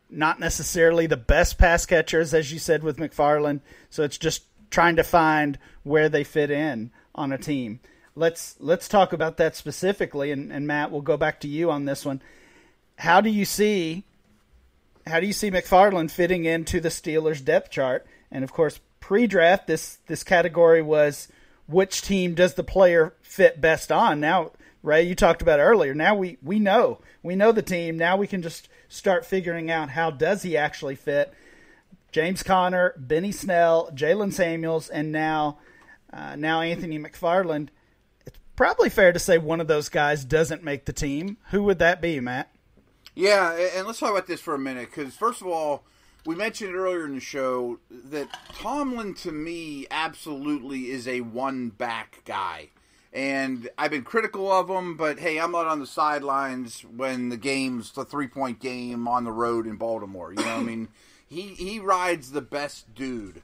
[0.09, 3.61] not necessarily the best pass catchers as you said with McFarland.
[3.89, 7.79] So it's just trying to find where they fit in on a team.
[8.15, 11.85] Let's let's talk about that specifically and, and Matt, we'll go back to you on
[11.85, 12.21] this one.
[12.97, 14.05] How do you see
[15.07, 18.05] how do you see McFarland fitting into the Steelers depth chart?
[18.31, 21.27] And of course, pre-draft, this this category was
[21.67, 24.19] which team does the player fit best on.
[24.19, 24.51] Now,
[24.83, 25.93] Ray, you talked about earlier.
[25.93, 27.97] Now we we know we know the team.
[27.97, 31.33] Now we can just start figuring out how does he actually fit.
[32.11, 35.59] James Conner, Benny Snell, Jaylen Samuels, and now
[36.11, 37.69] uh, now Anthony McFarland.
[38.25, 41.37] It's probably fair to say one of those guys doesn't make the team.
[41.51, 42.50] Who would that be, Matt?
[43.13, 45.83] Yeah, and let's talk about this for a minute because first of all,
[46.25, 52.21] we mentioned earlier in the show that Tomlin to me absolutely is a one back
[52.25, 52.69] guy.
[53.13, 57.37] And I've been critical of him, but hey, I'm not on the sidelines when the
[57.37, 60.31] game's the three point game on the road in Baltimore.
[60.31, 60.87] You know, I mean,
[61.27, 63.41] he he rides the best dude,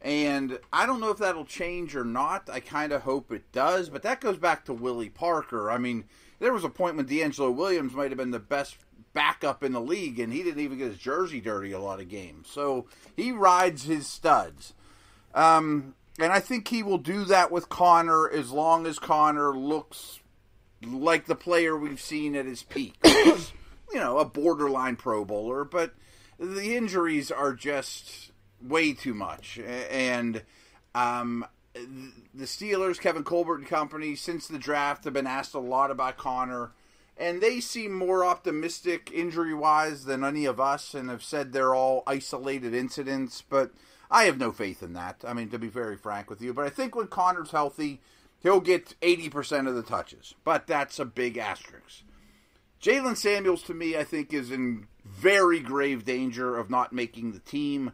[0.00, 2.48] and I don't know if that'll change or not.
[2.48, 5.68] I kind of hope it does, but that goes back to Willie Parker.
[5.68, 6.04] I mean,
[6.38, 8.76] there was a point when DeAngelo Williams might have been the best
[9.12, 12.08] backup in the league, and he didn't even get his jersey dirty a lot of
[12.08, 12.48] games.
[12.48, 14.74] So he rides his studs.
[15.34, 20.20] Um, and I think he will do that with Conner as long as Conner looks
[20.84, 22.96] like the player we've seen at his peak.
[23.04, 23.40] you
[23.94, 25.94] know, a borderline Pro Bowler, but
[26.38, 29.58] the injuries are just way too much.
[29.58, 30.42] And
[30.94, 35.90] um, the Steelers, Kevin Colbert and company, since the draft, have been asked a lot
[35.90, 36.72] about Conner
[37.18, 41.74] and they seem more optimistic injury wise than any of us and have said they're
[41.74, 43.72] all isolated incidents but
[44.10, 45.24] i have no faith in that.
[45.26, 48.00] I mean to be very frank with you but i think when Conner's healthy
[48.40, 52.04] he'll get 80% of the touches but that's a big asterisk.
[52.80, 57.38] Jaylen samuels to me i think is in very grave danger of not making the
[57.40, 57.92] team.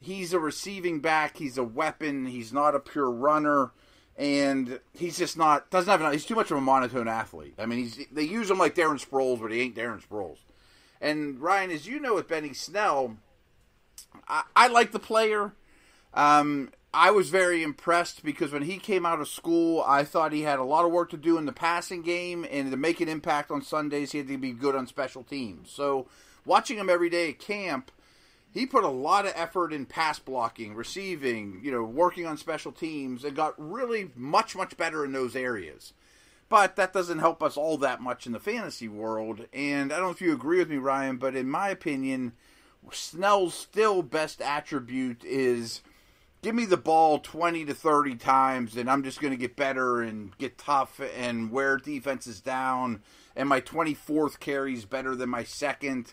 [0.00, 1.36] He's a receiving back.
[1.36, 2.26] He's a weapon.
[2.26, 3.72] He's not a pure runner
[4.16, 6.12] and he's just not doesn't have enough.
[6.12, 7.54] He's too much of a monotone athlete.
[7.58, 10.38] I mean, he's they use him like Darren Sproles, but he ain't Darren Sproles.
[11.00, 13.16] And Ryan, as you know, with Benny Snell,
[14.28, 15.52] I, I like the player.
[16.14, 20.42] Um, I was very impressed because when he came out of school, I thought he
[20.42, 23.08] had a lot of work to do in the passing game, and to make an
[23.08, 25.70] impact on Sundays, he had to be good on special teams.
[25.70, 26.06] So,
[26.44, 27.90] watching him every day at camp
[28.52, 32.72] he put a lot of effort in pass blocking, receiving, you know, working on special
[32.72, 35.92] teams, and got really much, much better in those areas.
[36.48, 39.46] But that doesn't help us all that much in the fantasy world.
[39.54, 42.32] And I don't know if you agree with me, Ryan, but in my opinion,
[42.90, 45.80] Snell's still best attribute is
[46.42, 50.02] give me the ball 20 to 30 times and I'm just going to get better
[50.02, 53.02] and get tough and wear defenses down
[53.36, 56.12] and my 24th carry is better than my second.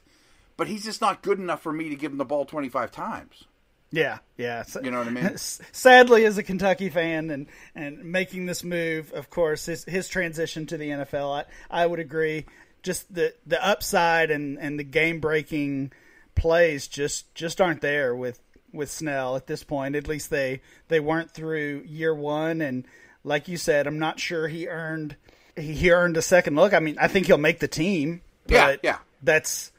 [0.59, 3.45] But he's just not good enough for me to give him the ball 25 times.
[3.91, 4.65] Yeah, yeah.
[4.83, 5.37] You know what I mean?
[5.37, 10.65] Sadly, as a Kentucky fan and, and making this move, of course, his, his transition
[10.65, 12.45] to the NFL, I, I would agree.
[12.83, 15.93] Just the, the upside and, and the game breaking
[16.35, 18.41] plays just, just aren't there with,
[18.73, 19.95] with Snell at this point.
[19.95, 22.85] At least they they weren't through year one, and
[23.23, 25.15] like you said, I'm not sure he earned
[25.55, 26.73] he earned a second look.
[26.73, 28.21] I mean, I think he'll make the team.
[28.47, 28.97] yeah, yeah.
[29.23, 29.71] That's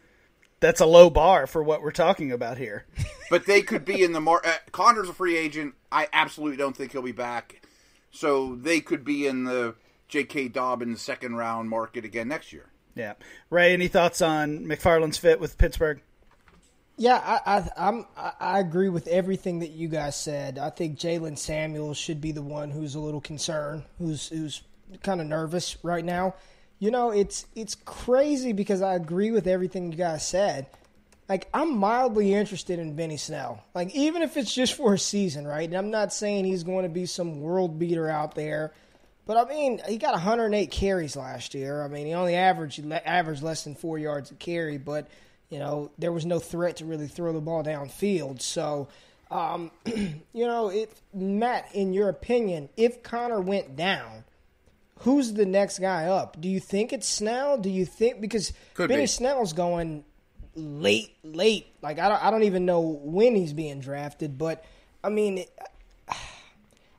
[0.61, 2.87] that's a low bar for what we're talking about here.
[3.31, 4.41] but they could be in the mar.
[4.45, 5.75] Uh, Conner's a free agent.
[5.91, 7.63] I absolutely don't think he'll be back.
[8.11, 9.75] So they could be in the
[10.09, 10.49] J.K.
[10.49, 12.67] Dobbins second round market again next year.
[12.95, 13.15] Yeah,
[13.49, 13.73] Ray.
[13.73, 16.01] Any thoughts on McFarland's fit with Pittsburgh?
[16.97, 18.07] Yeah, I, I, I'm,
[18.39, 20.59] I agree with everything that you guys said.
[20.59, 24.63] I think Jaylen Samuels should be the one who's a little concerned, who's who's
[25.03, 26.35] kind of nervous right now.
[26.81, 30.67] You know, it's it's crazy because I agree with everything you guys said.
[31.29, 33.63] Like I'm mildly interested in Benny Snell.
[33.75, 35.69] Like even if it's just for a season, right?
[35.69, 38.73] And I'm not saying he's going to be some world beater out there,
[39.27, 41.85] but I mean he got 108 carries last year.
[41.85, 45.07] I mean he only averaged averaged less than four yards a carry, but
[45.51, 48.41] you know, there was no threat to really throw the ball downfield.
[48.41, 48.89] So,
[49.31, 54.25] um, you know, if Matt, in your opinion, if Conner went down,
[55.01, 56.41] who's the next guy up?
[56.41, 57.59] Do you think it's Snell?
[57.59, 59.07] Do you think because Could Benny be.
[59.07, 60.05] Snell's going
[60.55, 61.67] late, late?
[61.83, 64.65] Like I don't, I don't even know when he's being drafted, but
[65.03, 65.45] I mean,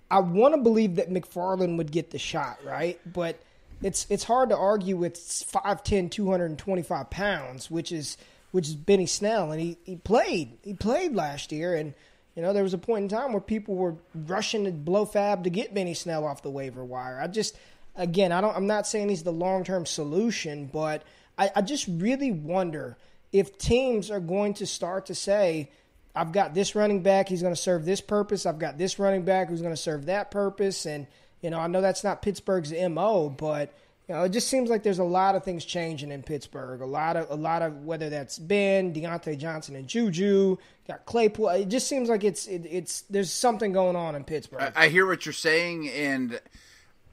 [0.10, 3.00] I want to believe that McFarland would get the shot, right?
[3.06, 3.40] But
[3.82, 8.18] it's it's hard to argue with 5'10", 225 pounds, which is
[8.52, 10.58] which is Benny Snell, and he, he played.
[10.64, 11.94] He played last year, and
[12.36, 15.44] you know there was a point in time where people were rushing to blow FAAB
[15.44, 17.20] to get Benny Snell off the waiver wire.
[17.22, 17.56] I just,
[17.96, 18.56] again, I don't.
[18.56, 21.04] I'm not saying he's the long term solution, but
[21.38, 22.98] I, I just really wonder
[23.32, 25.70] if teams are going to start to say,
[26.16, 27.30] "I've got this running back.
[27.30, 28.46] He's going to serve this purpose.
[28.46, 31.08] I've got this running back who's going to serve that purpose." And
[31.42, 33.74] you know, I know that's not Pittsburgh's mo, but
[34.08, 36.82] you know, it just seems like there's a lot of things changing in Pittsburgh.
[36.82, 41.50] A lot of a lot of whether that's Ben, Diontae Johnson, and Juju, got Claypool.
[41.50, 44.74] It just seems like it's it, it's there's something going on in Pittsburgh.
[44.76, 46.40] I, I hear what you're saying, and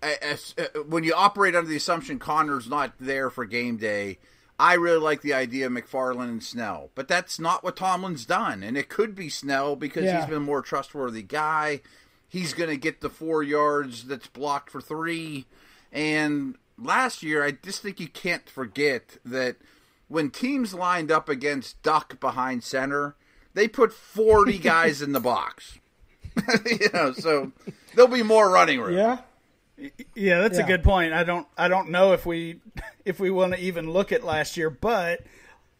[0.03, 4.19] as, uh, when you operate under the assumption Conner's not there for game day,
[4.59, 6.91] I really like the idea of McFarland and Snell.
[6.95, 10.19] But that's not what Tomlin's done, and it could be Snell because Yeah.
[10.21, 11.81] he's been a more trustworthy guy.
[12.29, 15.47] He's going to get the four yards that's blocked for three,
[15.93, 19.57] and last year, I just think you can't forget that
[20.09, 23.15] when teams lined up against Duck behind center,
[23.55, 25.79] they put 40 guys in the box.
[26.67, 27.51] you know, so
[27.95, 28.97] there'll be more running room.
[28.97, 29.19] yeah,
[30.15, 30.65] Yeah, that's Yeah.
[30.65, 31.13] a good point.
[31.13, 32.61] I don't I don't know if we
[33.05, 35.21] if we want to even look at last year, but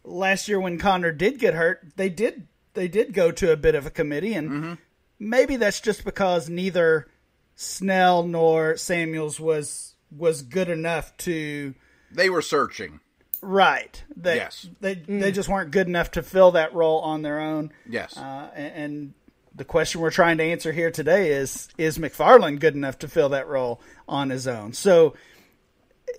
[0.03, 3.75] last year when Conner did get hurt, they did they did go to a bit
[3.75, 4.73] of a committee and Mm-hmm.
[5.19, 7.07] maybe that's just because neither
[7.55, 11.73] Snell nor Samuels was was good enough to
[12.11, 12.99] They were searching.
[13.41, 14.01] right.
[14.15, 14.67] They, Yes.
[14.79, 17.71] They they just weren't good enough to fill that role on their own.
[17.87, 18.15] Yes.
[18.17, 19.13] Uh, and, and
[19.55, 23.29] the question we're trying to answer here today is is McFarland good enough to fill
[23.29, 24.73] that role on his own?
[24.73, 25.15] So,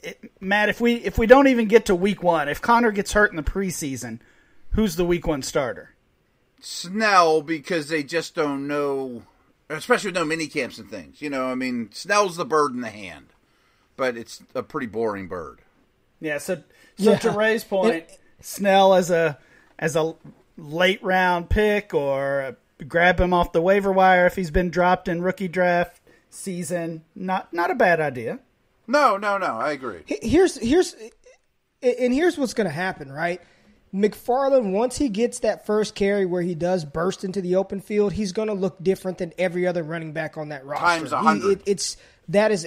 [0.03, 3.13] it, Matt, if we if we don't even get to week one, if Conner gets
[3.13, 4.21] hurt in the preseason,
[4.71, 5.95] who's the week one starter?
[6.61, 9.23] Snell because they just don't know,
[9.69, 11.23] especially with no mini camps and things.
[11.23, 13.29] You know, I mean, Snell's the bird in the hand,
[13.97, 15.61] but it's a pretty boring bird.
[16.21, 16.39] Yeah.
[16.39, 16.57] So
[16.99, 17.19] so Yeah.
[17.19, 19.39] to Ray's point, It- Snell as a
[19.79, 20.15] as a
[20.59, 22.57] late round pick or
[22.89, 27.03] grab him off the waiver wire if he's been dropped in rookie draft season.
[27.15, 28.41] Not not a bad idea.
[28.87, 29.57] No, no, no.
[29.59, 30.01] I agree.
[30.07, 30.95] here's here's
[31.83, 33.41] and here's what's going to happen, right?
[33.95, 38.13] McFarland, once he gets that first carry where he does burst into the open field,
[38.13, 40.85] he's going to look different than every other running back on that roster.
[40.85, 41.51] Times a He- hundred.
[41.61, 41.97] it- it's
[42.29, 42.67] that is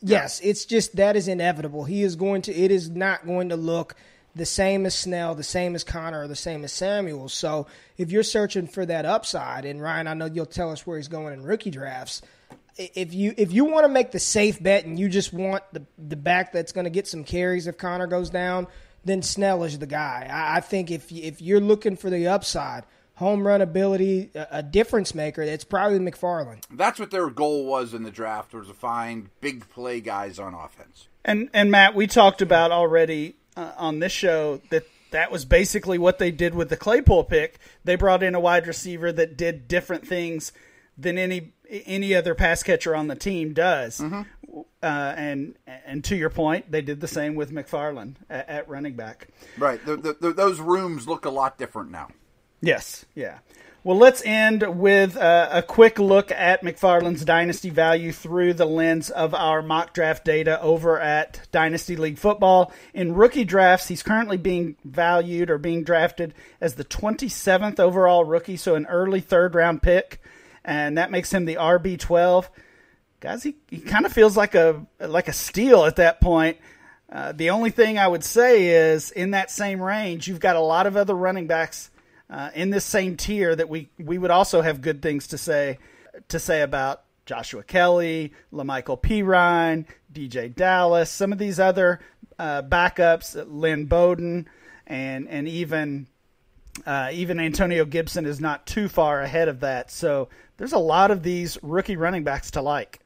[0.00, 1.84] yes, it's just that is inevitable.
[1.84, 2.52] He is going to.
[2.54, 3.94] It is not going to look
[4.34, 7.28] the same as Snell, the same as Conner, or the same as Samuel.
[7.28, 7.66] So
[7.96, 11.08] if you're searching for that upside, and Ryan, I know you'll tell us where he's
[11.08, 12.22] going in rookie drafts
[12.76, 15.84] if you if you want to make the safe bet and you just want the
[15.98, 18.66] the back that's going to get some carries if Conner goes down,
[19.04, 20.28] then Snell is the guy.
[20.30, 24.62] I, I think if if you're looking for the upside, home run ability, a, a
[24.62, 26.64] difference maker, it's probably McFarland.
[26.70, 30.54] That's what their goal was in the draft was to find big play guys on
[30.54, 31.08] offense.
[31.24, 35.96] And and Matt, we talked about already uh, on this show that that was basically
[35.96, 37.58] what they did with the Claypool pick.
[37.84, 40.52] They brought in a wide receiver that did different things
[40.98, 44.00] than any any other pass catcher on the team does.
[44.00, 44.16] Uh,
[44.82, 49.28] and and to your point, they did the same with McFarland at, at running back.
[49.58, 49.84] Right.
[49.84, 52.08] The, the, the, those rooms look a lot different now.
[52.60, 53.38] Yes, yeah.
[53.84, 59.10] Well, let's end with uh, a quick look at McFarland's dynasty value through the lens
[59.10, 62.72] of our mock draft data over at Dynasty League Football.
[62.94, 68.56] In rookie drafts, he's currently being valued or being drafted as the 27th overall rookie,
[68.56, 70.18] so an early third round pick,
[70.64, 72.50] and that makes him the RB 12.
[73.20, 76.56] Guys, he, he kind of feels like a like a steal at that point.
[77.12, 80.60] Uh, the only thing I would say is in that same range, you've got a
[80.60, 81.90] lot of other running backs
[82.30, 85.78] uh, in this same tier that we we would also have good things to say
[86.28, 92.00] to say about Joshua Kelly, La'Mical Perine, DJ Dallas, some of these other
[92.38, 94.48] uh, backups, Lynn Bowden,
[94.86, 96.06] and and even
[96.86, 99.90] uh, even Antonio Gibson is not too far ahead of that.
[99.90, 103.00] So there's a lot of these rookie running backs to like.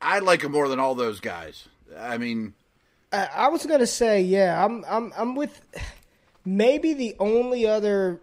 [0.00, 1.68] I like him more than all those guys.
[1.98, 2.54] I mean,
[3.12, 5.60] I, I was gonna say, yeah, I'm I'm I'm with
[6.46, 8.22] maybe the only other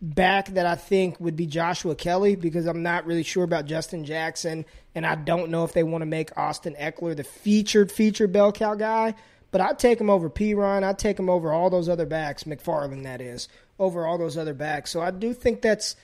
[0.00, 4.04] back that I think would be Joshua Kelly because I'm not really sure about Justin
[4.04, 8.32] Jackson, and I don't know if they want to make Austin Ekeler the featured featured
[8.32, 9.14] bell cow guy.
[9.50, 10.82] But I'd take him over Perine.
[10.82, 13.48] I'd take him over all those other backs, McFarland that is,
[13.78, 14.90] over all those other backs.
[14.90, 15.96] So I do think that's.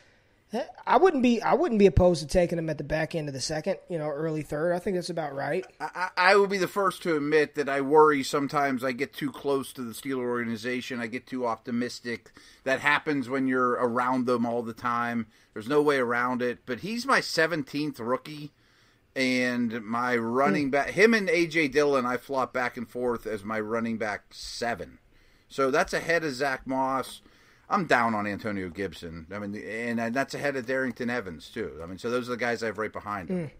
[0.86, 3.34] I wouldn't be I wouldn't be opposed to taking him at the back end of
[3.34, 4.74] the second, you know, early third.
[4.74, 5.64] I think that's about right.
[5.80, 9.32] I, I will be the first to admit that I worry sometimes I get too
[9.32, 11.00] close to the Steeler organization.
[11.00, 12.32] I get too optimistic.
[12.64, 15.26] That happens when you're around them all the time.
[15.54, 16.60] There's no way around it.
[16.66, 18.52] But he's my 17th rookie,
[19.14, 20.70] and my running hmm.
[20.70, 20.90] back.
[20.90, 24.98] Him and AJ Dillon, I flop back and forth as my running back seven.
[25.48, 27.20] So that's ahead of Zach Moss.
[27.70, 29.26] I'm down on Antonio Gibson.
[29.32, 31.80] I mean, and that's ahead of Darrynton Evans too.
[31.82, 33.50] I mean, so those are the guys I have right behind him.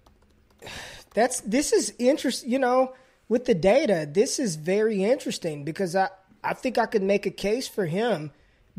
[1.15, 2.51] That's this is interesting.
[2.51, 2.95] You know,
[3.29, 6.09] with the data, this is very interesting because I
[6.43, 8.31] I think I could make a case for him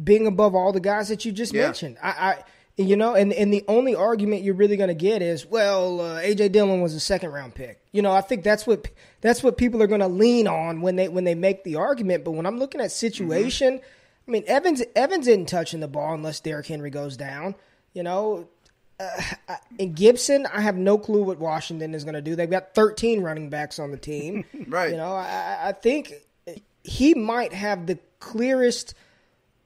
[0.04, 1.64] being above all the guys that you just Yeah.
[1.66, 1.98] mentioned.
[2.02, 2.44] I, I
[2.76, 6.20] you know, and and the only argument you're really going to get is, well, uh,
[6.22, 7.80] AJ Dillon was a second round pick.
[7.92, 8.88] You know, I think that's what
[9.22, 12.24] that's what people are going to lean on when they when they make the argument.
[12.24, 13.80] But when I'm looking at situation,
[14.28, 17.56] I mean, Evans Evans isn't touching the ball unless Derrick Henry goes down.
[17.94, 18.48] You know,
[19.00, 22.36] uh, and Gibson, I have no clue what Washington is going to do.
[22.36, 24.46] They've got 13 running backs on the team.
[24.68, 24.92] Right.
[24.92, 26.14] You know, I, I think
[26.84, 28.96] he might have the clearest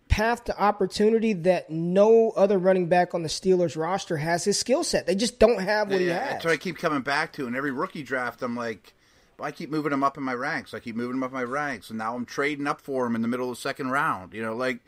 [0.10, 4.84] path to opportunity that no other running back on the Steelers roster has his skill
[4.84, 5.06] set.
[5.06, 6.32] They just don't have what he has.
[6.32, 7.48] That's what I keep coming back to.
[7.48, 8.94] And every rookie draft, I'm like,
[9.40, 10.74] I keep moving him up in my ranks.
[10.74, 13.16] I keep moving him up in my ranks, and now I'm trading up for him
[13.16, 14.34] in the middle of the second round.
[14.34, 14.80] You know, like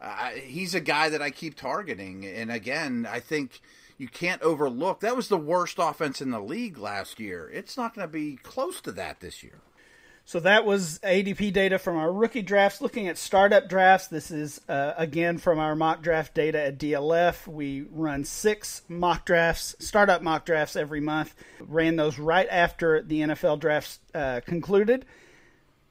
[0.00, 2.26] uh, he's a guy that I keep targeting.
[2.26, 3.60] And again, I think
[3.98, 7.50] you can't overlook that was the worst offense in the league last year.
[7.52, 9.60] It's not going to be close to that this year.
[10.28, 12.80] So that was ADP data from our rookie drafts.
[12.80, 17.46] Looking at startup drafts, this is uh, again from our mock draft data at DLF.
[17.46, 21.32] We run six mock drafts, startup mock drafts every month.
[21.60, 25.06] Ran those right after the NFL drafts uh, concluded.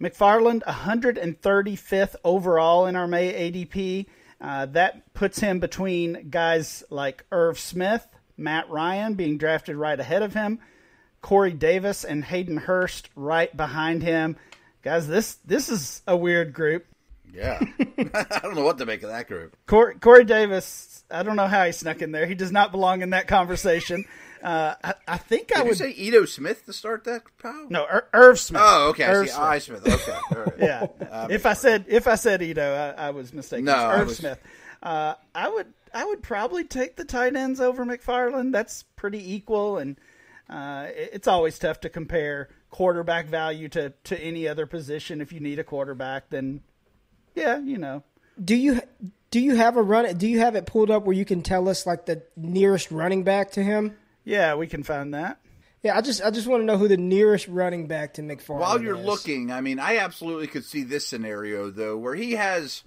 [0.02, 4.06] McFarland, 135th overall in our May ADP.
[4.42, 10.24] Uh, that puts him between guys like Irv Smith, Matt Ryan being drafted right ahead
[10.24, 10.60] of him.
[11.26, 14.36] Corey Davis and Hayden Hurst right behind him.
[14.84, 16.86] Guys, this this is a weird group.
[17.34, 17.60] Yeah,
[18.14, 19.58] I don't know what to make of that group.
[19.66, 22.28] Corey, Corey Davis, I don't know how he snuck in there.
[22.28, 24.06] He does not belong in that conversation.
[24.44, 27.24] Uh, I, I think I Did you would say Ito Smith to start that?
[27.42, 27.66] Pal?
[27.70, 28.62] no Ir- Irv Smith.
[28.64, 29.04] Oh, okay.
[29.06, 29.30] I see.
[29.32, 29.42] Smith.
[29.42, 29.88] I Smith.
[29.88, 30.18] Okay.
[30.36, 30.54] All right.
[30.60, 31.28] yeah.
[31.32, 33.66] if I said if I said Ito, I, I was mistaken.
[33.66, 34.38] No, I Irv was- Smith.
[34.84, 38.52] Uh, I would I would probably take the tight ends over McFarland.
[38.52, 39.98] That's pretty equal, and
[40.50, 45.22] uh, it's always tough to compare quarterback value to to any other position.
[45.22, 46.62] If you need a quarterback, then
[47.34, 48.04] yeah, you know.
[48.44, 48.82] do you
[49.32, 50.18] do you have a run?
[50.18, 53.24] Do you have it pulled up where you can tell us like the nearest running
[53.24, 53.98] back to him?
[54.24, 55.40] Yeah, we can find that.
[55.84, 58.60] Yeah, I just I just want to know who the nearest running back to McFarland.
[58.60, 59.06] While you're is.
[59.06, 62.84] looking, I mean, I absolutely could see this scenario though, where he has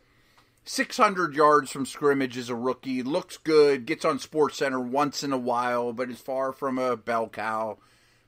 [0.69, 5.33] 600 yards from scrimmage as a rookie, looks good, gets on Sports Center once in
[5.33, 7.79] a while, but is far from a bell cow.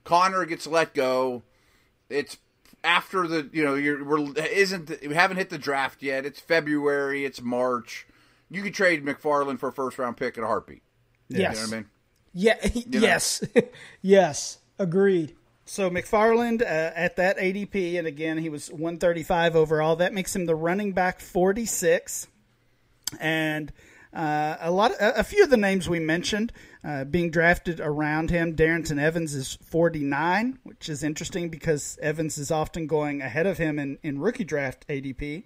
[0.04, 1.42] Conner gets let go.
[2.08, 2.38] It's
[2.82, 6.24] after the you know you're we're isn't we haven't hit the draft yet.
[6.24, 7.26] It's February.
[7.26, 8.06] It's March.
[8.48, 10.82] You could trade McFarland for a first round pick in a heartbeat.
[11.28, 11.86] yes, You know what I mean?
[12.32, 12.68] yeah,
[13.00, 13.44] yes,
[14.00, 15.36] yes, agreed.
[15.66, 19.94] So McFarland uh, at that ADP, and again he was 135 overall.
[19.96, 22.26] That makes him the running back 46,
[23.18, 23.72] and
[24.12, 26.52] Uh, a lot, a, a, few of the names we mentioned
[26.82, 28.56] uh, being drafted around him.
[28.56, 33.78] Darrynton Evans is 49, which is interesting because Evans is often going ahead of him
[33.78, 35.44] in, in rookie draft ADP.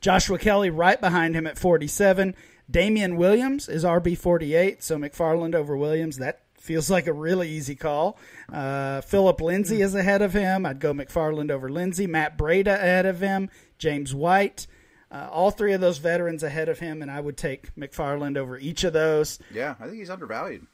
[0.00, 2.34] Joshua Kelly right behind him at 47.
[2.68, 6.16] Damien Williams is RB 48, so McFarland over Williams.
[6.16, 8.18] That feels like a really easy call.
[8.52, 10.66] Uh, Phillip Lindsay is ahead of him.
[10.66, 12.08] I'd go McFarland over Lindsay.
[12.08, 13.50] Matt Breida ahead of him.
[13.78, 14.66] James White.
[15.12, 18.56] Uh, all three of those veterans ahead of him, and I would take McFarland over
[18.56, 19.40] each of those.
[19.52, 20.66] Yeah, I think he's undervalued.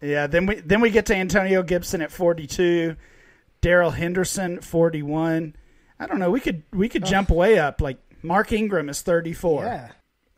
[0.00, 2.96] Yeah, then we then we get to Antonio Gibson at forty two,
[3.60, 5.54] Darrell Henderson forty one.
[6.00, 6.30] I don't know.
[6.30, 7.06] We could we could oh.
[7.06, 7.80] jump way up.
[7.80, 9.64] Like Mark Ingram is thirty four.
[9.64, 9.90] Yeah.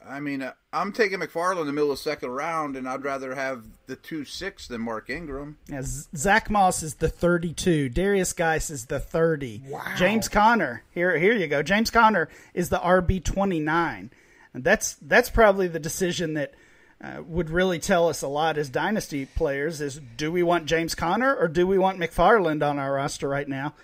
[0.09, 3.05] I mean, uh, I'm taking McFarland in the middle of the second round, and I'd
[3.05, 5.59] rather have the two six than Mark Ingram.
[5.69, 7.89] Yeah, Zach Moss is the 32.
[7.89, 9.63] Darius Guice is the 30.
[9.69, 9.83] Wow.
[9.97, 11.63] James Conner, here, here you go.
[11.63, 14.11] James Conner is the RB 29.
[14.53, 16.55] And that's that's probably the decision that
[17.03, 20.95] uh, would really tell us a lot as dynasty players: is do we want James
[20.95, 23.75] Conner or do we want McFarland on our roster right now?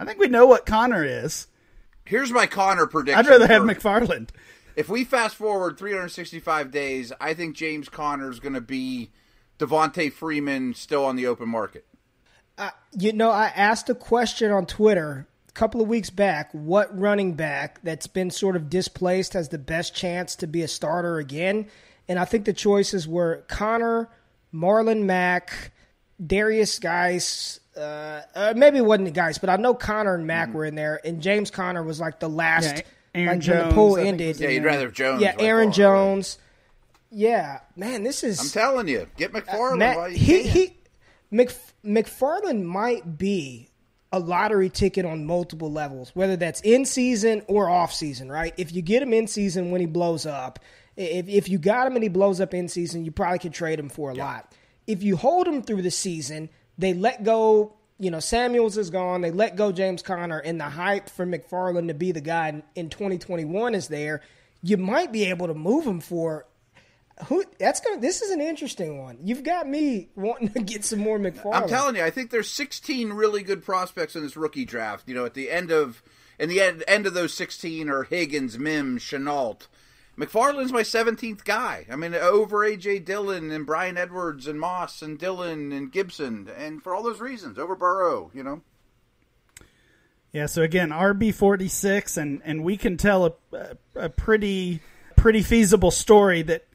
[0.00, 1.46] I think we know what Conner is.
[2.04, 3.24] Here's my Conner prediction.
[3.24, 4.28] I'd rather have McFarland
[4.76, 9.10] if we fast forward 365 days, I think James Conner is going to be
[9.58, 11.86] Devonta Freeman still on the open market.
[12.58, 16.96] Uh, you know, I asked a question on Twitter a couple of weeks back what
[16.96, 21.18] running back that's been sort of displaced has the best chance to be a starter
[21.18, 21.68] again?
[22.06, 24.10] And I think the choices were Conner,
[24.54, 25.72] Marlon Mack,
[26.24, 27.60] Darius Guice.
[27.76, 30.56] Uh, uh, maybe it wasn't the Guice, but I know Conner and Mack mm-hmm.
[30.58, 32.76] were in there, and James Conner was like the last.
[32.76, 32.82] Yeah
[33.16, 34.40] Aaron like Jones, when the pool ended.
[34.40, 35.22] Yeah, you'd rather have Jones.
[35.22, 36.38] Yeah, Aaron Jones.
[37.10, 38.40] Yeah, man, this is.
[38.40, 40.50] I'm telling you, get McFarland uh, Matt, while you he, can.
[40.50, 40.76] He,
[41.30, 41.52] Mc,
[41.84, 43.70] McFarland might be
[44.12, 48.30] a lottery ticket on multiple levels, whether that's in season or off season.
[48.30, 48.54] Right?
[48.56, 50.58] If you get him in season when he blows up,
[50.96, 53.78] if if you got him and he blows up in season, you probably could trade
[53.78, 54.24] him for a yeah.
[54.24, 54.54] lot.
[54.86, 56.48] If you hold him through the season,
[56.78, 59.22] they let go you know, Samuels is gone.
[59.22, 62.90] They let go James Conner, and the hype for McFarland to be the guy in
[62.90, 64.22] 2021 is there.
[64.62, 66.46] You might be able to move him for
[67.26, 67.44] who?
[67.58, 68.00] That's gonna.
[68.00, 69.18] This is an interesting one.
[69.22, 71.54] You've got me wanting to get some more McFarland.
[71.54, 75.08] I'm telling you, I think there's 16 really good prospects in this rookie draft.
[75.08, 76.02] You know, at the end of
[76.38, 79.66] in the end, end of those 16 are Higgins, Mims, Shenault.
[80.18, 81.86] McFarland's my 17th guy.
[81.90, 83.00] I mean, over A.J.
[83.00, 86.48] Dillon and Bryan Edwards and Moss and Dillon and Gibson.
[86.56, 88.62] And for all those reasons, over Burrow, you know?
[90.32, 94.80] Yeah, so again, RB46, and, and we can tell a, a, pretty
[95.16, 96.66] pretty feasible story that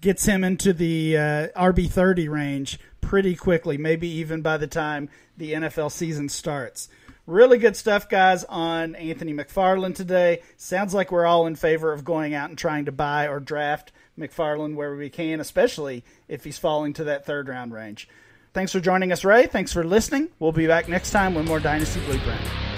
[0.00, 5.52] gets him into the uh, RB30 range pretty quickly, maybe even by the time the
[5.52, 6.88] NFL season starts.
[7.30, 10.42] Really good stuff, guys, on Anthony McFarland today.
[10.56, 13.92] Sounds like we're all in favor of going out and trying to buy or draft
[14.18, 18.08] McFarland where we can, especially if he's falling to that third round range.
[18.52, 19.46] Thanks for joining us, Ray.
[19.46, 20.30] Thanks for listening.
[20.40, 22.69] We'll be back next time with more Dynasty Blueprint.